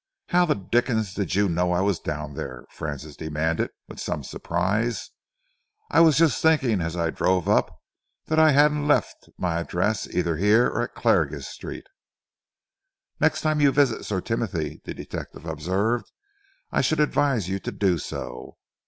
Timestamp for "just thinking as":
6.17-6.97